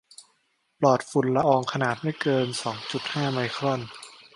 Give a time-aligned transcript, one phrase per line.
[0.79, 3.81] ปลอดฝุ่นละอองขนาดไม่เกินสองจุดห้าไมครอน